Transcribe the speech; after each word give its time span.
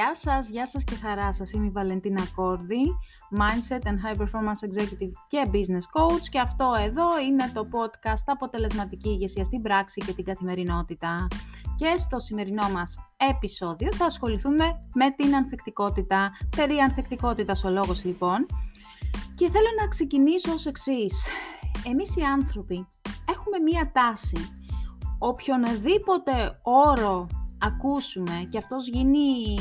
Γεια 0.00 0.14
σας, 0.14 0.48
γεια 0.48 0.66
σας 0.66 0.84
και 0.84 0.94
χαρά 0.94 1.32
σας. 1.32 1.52
Είμαι 1.52 1.66
η 1.66 1.70
Βαλεντίνα 1.70 2.22
Κόρδη, 2.34 2.96
Mindset 3.38 3.82
and 3.88 3.98
High 4.04 4.20
Performance 4.20 4.62
Executive 4.68 5.12
και 5.28 5.50
Business 5.52 5.86
Coach 6.00 6.28
και 6.30 6.40
αυτό 6.40 6.74
εδώ 6.78 7.20
είναι 7.20 7.50
το 7.54 7.68
podcast 7.72 8.22
αποτελεσματική 8.26 9.08
ηγεσία 9.08 9.44
στην 9.44 9.62
πράξη 9.62 10.00
και 10.00 10.12
την 10.12 10.24
καθημερινότητα. 10.24 11.28
Και 11.76 11.94
στο 11.96 12.18
σημερινό 12.18 12.68
μας 12.70 12.98
επεισόδιο 13.16 13.88
θα 13.94 14.04
ασχοληθούμε 14.04 14.78
με 14.94 15.10
την 15.10 15.36
ανθεκτικότητα. 15.36 16.30
Περί 16.56 16.78
ανθεκτικότητας 16.78 17.64
ο 17.64 17.70
λόγος 17.70 18.04
λοιπόν. 18.04 18.46
Και 19.34 19.50
θέλω 19.50 19.68
να 19.80 19.88
ξεκινήσω 19.88 20.52
ως 20.52 20.66
εξής. 20.66 21.26
Εμείς 21.86 22.16
οι 22.16 22.22
άνθρωποι 22.22 22.86
έχουμε 23.28 23.58
μία 23.58 23.90
τάση. 23.92 24.36
Οποιονδήποτε 25.18 26.60
όρο 26.62 27.26
ακούσουμε 27.60 28.46
και 28.50 28.58
αυτός 28.58 28.88
γίνει 28.88 29.56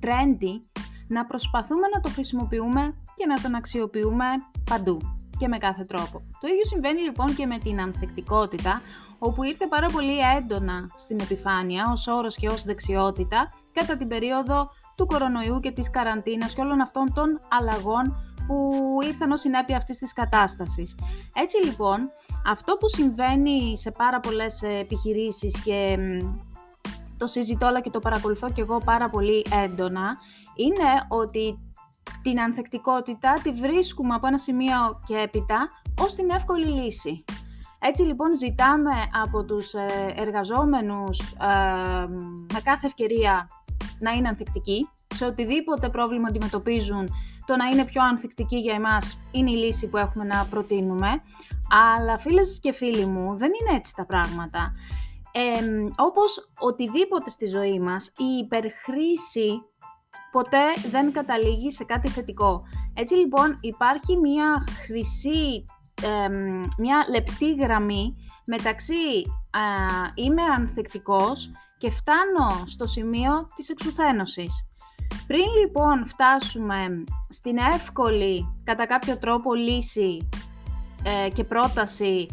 trendy, 0.00 0.82
να 1.08 1.26
προσπαθούμε 1.26 1.86
να 1.94 2.00
το 2.00 2.08
χρησιμοποιούμε 2.08 2.94
και 3.14 3.26
να 3.26 3.40
τον 3.40 3.54
αξιοποιούμε 3.54 4.24
παντού 4.70 4.98
και 5.38 5.48
με 5.48 5.58
κάθε 5.58 5.84
τρόπο. 5.84 6.22
Το 6.40 6.46
ίδιο 6.46 6.64
συμβαίνει 6.64 7.00
λοιπόν 7.00 7.34
και 7.34 7.46
με 7.46 7.58
την 7.58 7.80
ανθεκτικότητα, 7.80 8.82
όπου 9.18 9.42
ήρθε 9.42 9.66
πάρα 9.66 9.86
πολύ 9.86 10.18
έντονα 10.36 10.90
στην 10.96 11.18
επιφάνεια 11.20 11.90
ως 11.92 12.06
όρος 12.06 12.36
και 12.36 12.46
ως 12.46 12.64
δεξιότητα 12.64 13.50
κατά 13.72 13.96
την 13.96 14.08
περίοδο 14.08 14.70
του 14.96 15.06
κορονοϊού 15.06 15.60
και 15.60 15.70
της 15.70 15.90
καραντίνας 15.90 16.54
και 16.54 16.60
όλων 16.60 16.80
αυτών 16.80 17.12
των 17.14 17.38
αλλαγών 17.48 18.16
που 18.46 18.80
ήρθαν 19.04 19.30
ως 19.30 19.40
συνέπεια 19.40 19.76
αυτής 19.76 19.98
της 19.98 20.12
κατάστασης. 20.12 20.94
Έτσι 21.34 21.66
λοιπόν, 21.66 22.10
αυτό 22.46 22.76
που 22.76 22.88
συμβαίνει 22.88 23.76
σε 23.76 23.90
πάρα 23.90 24.20
πολλές 24.20 24.62
επιχειρήσεις 24.62 25.62
και 25.62 25.96
το 27.18 27.26
συζητώ 27.26 27.66
όλα 27.66 27.80
και 27.80 27.90
το 27.90 27.98
παρακολουθώ 27.98 28.50
και 28.50 28.60
εγώ 28.60 28.80
πάρα 28.84 29.08
πολύ 29.08 29.46
έντονα, 29.64 30.16
είναι 30.54 31.06
ότι 31.08 31.58
την 32.22 32.40
ανθεκτικότητα 32.40 33.32
τη 33.42 33.50
βρίσκουμε 33.50 34.14
από 34.14 34.26
ένα 34.26 34.38
σημείο 34.38 35.00
και 35.06 35.16
έπειτα 35.16 35.68
ως 36.00 36.14
την 36.14 36.30
εύκολη 36.30 36.66
λύση. 36.66 37.24
Έτσι 37.80 38.02
λοιπόν 38.02 38.36
ζητάμε 38.36 38.90
από 39.22 39.44
τους 39.44 39.72
ε, 39.74 39.86
εργαζόμενους 40.16 41.20
ε, 41.20 42.06
με 42.52 42.60
κάθε 42.62 42.86
ευκαιρία 42.86 43.48
να 43.98 44.10
είναι 44.10 44.28
ανθεκτικοί. 44.28 44.88
Σε 45.14 45.24
οτιδήποτε 45.24 45.88
πρόβλημα 45.88 46.28
αντιμετωπίζουν, 46.28 47.08
το 47.46 47.56
να 47.56 47.64
είναι 47.64 47.84
πιο 47.84 48.02
ανθεκτικοί 48.02 48.56
για 48.56 48.74
εμάς 48.74 49.20
είναι 49.30 49.50
η 49.50 49.54
λύση 49.54 49.86
που 49.86 49.96
έχουμε 49.96 50.24
να 50.24 50.46
προτείνουμε. 50.50 51.08
Αλλά 51.96 52.18
φίλες 52.18 52.58
και 52.62 52.72
φίλοι 52.72 53.06
μου, 53.06 53.36
δεν 53.36 53.50
είναι 53.60 53.76
έτσι 53.78 53.92
τα 53.94 54.06
πράγματα. 54.06 54.72
Ε, 55.40 55.60
όπως 55.96 56.50
οτιδήποτε 56.58 57.30
στη 57.30 57.46
ζωή 57.46 57.80
μας, 57.80 58.06
η 58.06 58.38
υπερχρήση 58.44 59.62
ποτέ 60.32 60.66
δεν 60.90 61.12
καταλήγει 61.12 61.70
σε 61.70 61.84
κάτι 61.84 62.08
θετικό. 62.08 62.62
Έτσι 62.94 63.14
λοιπόν 63.14 63.58
υπάρχει 63.60 64.16
μια 64.16 64.64
χρυσή, 64.84 65.64
μια 66.78 67.06
λεπτή 67.10 67.54
γραμμή 67.54 68.16
μεταξύ 68.46 69.24
α, 69.50 69.60
είμαι 70.14 70.42
ανθεκτικός 70.42 71.50
και 71.78 71.90
φτάνω 71.90 72.66
στο 72.66 72.86
σημείο 72.86 73.48
της 73.54 73.68
εξουθένωσης. 73.68 74.66
Πριν 75.26 75.46
λοιπόν 75.60 76.06
φτάσουμε 76.06 77.04
στην 77.28 77.56
εύκολη 77.56 78.60
κατά 78.64 78.86
κάποιο 78.86 79.18
τρόπο 79.18 79.54
λύση 79.54 80.28
ε, 81.02 81.28
και 81.28 81.44
πρόταση 81.44 82.26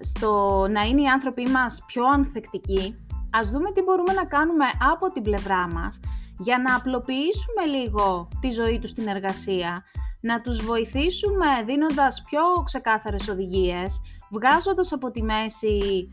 στο 0.00 0.66
να 0.70 0.80
είναι 0.80 1.00
οι 1.00 1.06
άνθρωποι 1.06 1.48
μας 1.48 1.82
πιο 1.86 2.04
ανθεκτικοί, 2.12 3.04
ας 3.32 3.50
δούμε 3.50 3.72
τι 3.72 3.82
μπορούμε 3.82 4.12
να 4.12 4.24
κάνουμε 4.24 4.64
από 4.92 5.12
την 5.12 5.22
πλευρά 5.22 5.68
μας 5.72 6.00
για 6.38 6.58
να 6.58 6.74
απλοποιήσουμε 6.74 7.64
λίγο 7.76 8.28
τη 8.40 8.50
ζωή 8.50 8.78
τους 8.78 8.90
στην 8.90 9.08
εργασία, 9.08 9.84
να 10.20 10.40
τους 10.40 10.62
βοηθήσουμε 10.64 11.46
δίνοντας 11.66 12.22
πιο 12.22 12.40
ξεκάθαρες 12.64 13.28
οδηγίες, 13.28 14.00
βγάζοντας 14.30 14.92
από 14.92 15.10
τη 15.10 15.22
μέση 15.22 16.10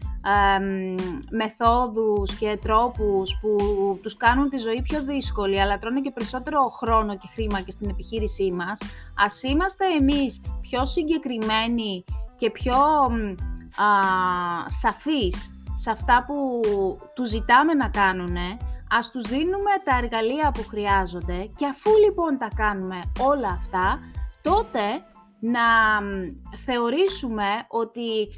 μεθόδους 1.31 2.35
και 2.37 2.59
τρόπους 2.61 3.37
που 3.41 3.57
τους 4.01 4.17
κάνουν 4.17 4.49
τη 4.49 4.57
ζωή 4.57 4.81
πιο 4.81 5.03
δύσκολη, 5.03 5.61
αλλά 5.61 5.77
τρώνε 5.77 6.01
και 6.01 6.11
περισσότερο 6.11 6.69
χρόνο 6.69 7.15
και 7.15 7.27
χρήμα 7.33 7.61
και 7.61 7.71
στην 7.71 7.89
επιχείρησή 7.89 8.51
μας, 8.51 8.79
ας 9.17 9.43
είμαστε 9.43 9.85
εμείς 9.99 10.41
πιο 10.61 10.85
συγκεκριμένοι 10.85 12.03
και 12.35 12.49
πιο 12.49 12.75
α, 13.77 13.89
σαφείς 14.67 15.51
σε 15.73 15.91
αυτά 15.91 16.23
που 16.27 16.61
του 17.13 17.23
ζητάμε 17.25 17.73
να 17.73 17.89
κάνουν, 17.89 18.35
ας 18.89 19.11
τους 19.11 19.23
δίνουμε 19.23 19.71
τα 19.83 19.97
εργαλεία 19.97 20.51
που 20.51 20.63
χρειάζονται 20.67 21.49
και 21.57 21.65
αφού 21.65 21.91
λοιπόν 22.05 22.37
τα 22.37 22.47
κάνουμε 22.55 23.01
όλα 23.19 23.47
αυτά, 23.47 23.99
τότε 24.41 24.81
να 25.39 25.61
θεωρήσουμε 26.65 27.45
ότι 27.67 28.33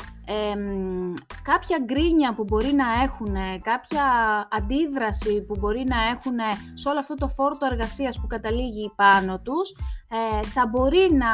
κάποια 1.43 1.77
γκρίνια 1.83 2.33
που 2.35 2.43
μπορεί 2.43 2.73
να 2.73 3.01
έχουν, 3.03 3.35
κάποια 3.63 4.03
αντίδραση 4.51 5.41
που 5.41 5.55
μπορεί 5.59 5.83
να 5.87 6.03
έχουν 6.03 6.37
σε 6.73 6.89
όλο 6.89 6.99
αυτό 6.99 7.13
το 7.13 7.27
φόρτο 7.27 7.65
εργασίας 7.71 8.19
που 8.19 8.27
καταλήγει 8.27 8.91
πάνω 8.95 9.39
τους, 9.39 9.75
ε, 10.09 10.45
θα 10.45 10.67
μπορεί 10.67 11.09
να 11.13 11.29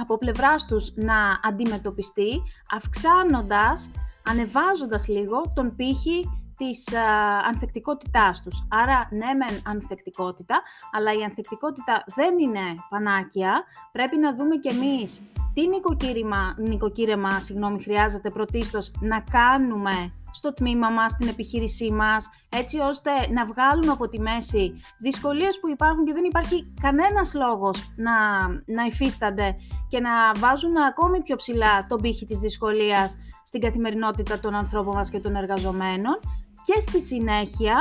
από 0.00 0.18
πλευράς 0.18 0.64
τους 0.64 0.92
να 0.94 1.40
αντιμετωπιστεί, 1.42 2.42
αυξάνοντας, 2.70 3.90
ανεβάζοντας 4.28 5.08
λίγο 5.08 5.52
τον 5.54 5.76
πύχη 5.76 6.30
της 6.56 6.94
α, 6.94 7.02
ανθεκτικότητάς 7.48 8.42
τους. 8.42 8.66
Άρα, 8.68 9.08
ναι 9.10 9.26
μεν 9.34 9.62
ανθεκτικότητα, 9.64 10.62
αλλά 10.92 11.12
η 11.12 11.22
ανθεκτικότητα 11.22 12.04
δεν 12.14 12.38
είναι 12.38 12.60
πανάκια. 12.88 13.64
Πρέπει 13.92 14.16
να 14.16 14.34
δούμε 14.34 14.56
κι 14.56 14.68
εμείς 14.68 15.22
τι 15.54 15.66
νοικοκύρημα, 15.66 16.54
νοικοκύρεμα 16.58 17.30
συγγνώμη, 17.30 17.82
χρειάζεται 17.82 18.30
πρωτίστως 18.30 18.92
να 19.00 19.20
κάνουμε 19.20 20.12
στο 20.30 20.54
τμήμα 20.54 20.88
μας, 20.90 21.12
στην 21.12 21.28
επιχείρησή 21.28 21.90
μας, 21.90 22.30
έτσι 22.48 22.78
ώστε 22.78 23.10
να 23.32 23.46
βγάλουμε 23.46 23.92
από 23.92 24.08
τη 24.08 24.20
μέση 24.20 24.80
δυσκολίες 24.98 25.60
που 25.60 25.68
υπάρχουν 25.68 26.04
και 26.04 26.12
δεν 26.12 26.24
υπάρχει 26.24 26.72
κανένας 26.80 27.34
λόγος 27.34 27.92
να, 27.96 28.12
να 28.48 28.84
υφίστανται 28.86 29.54
και 29.90 30.00
να 30.00 30.32
βάζουν 30.36 30.76
ακόμη 30.76 31.22
πιο 31.22 31.36
ψηλά 31.36 31.86
τον 31.86 32.00
πύχη 32.00 32.26
της 32.26 32.38
δυσκολίας 32.38 33.16
στην 33.42 33.60
καθημερινότητα 33.60 34.40
των 34.40 34.54
ανθρώπων 34.54 34.94
μας 34.94 35.10
και 35.10 35.20
των 35.20 35.36
εργαζομένων 35.36 36.18
και 36.64 36.80
στη 36.80 37.02
συνέχεια 37.02 37.76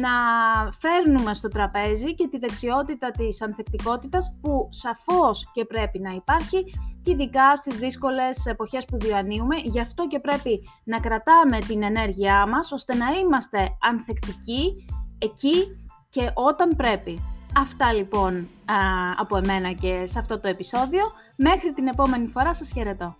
να 0.00 0.10
φέρνουμε 0.72 1.34
στο 1.34 1.48
τραπέζι 1.48 2.14
και 2.14 2.28
τη 2.28 2.38
δεξιότητα 2.38 3.10
της 3.10 3.42
ανθεκτικότητας 3.42 4.38
που 4.40 4.68
σαφώς 4.70 5.50
και 5.52 5.64
πρέπει 5.64 5.98
να 5.98 6.10
υπάρχει 6.10 6.64
και 7.02 7.10
ειδικά 7.10 7.56
στις 7.56 7.78
δύσκολες 7.78 8.46
εποχές 8.46 8.84
που 8.84 8.98
διανύουμε. 8.98 9.56
Γι' 9.64 9.80
αυτό 9.80 10.06
και 10.06 10.18
πρέπει 10.18 10.60
να 10.84 11.00
κρατάμε 11.00 11.58
την 11.58 11.82
ενέργειά 11.82 12.46
μας 12.46 12.72
ώστε 12.72 12.94
να 12.94 13.06
είμαστε 13.10 13.68
ανθεκτικοί 13.80 14.86
εκεί 15.18 15.88
και 16.10 16.30
όταν 16.34 16.76
πρέπει. 16.76 17.29
Αυτά 17.56 17.92
λοιπόν 17.92 18.48
από 19.16 19.36
εμένα 19.36 19.72
και 19.72 20.06
σε 20.06 20.18
αυτό 20.18 20.40
το 20.40 20.48
επεισόδιο. 20.48 21.02
Μέχρι 21.36 21.72
την 21.72 21.86
επόμενη 21.86 22.26
φορά 22.26 22.54
σας 22.54 22.70
χαιρετώ. 22.72 23.16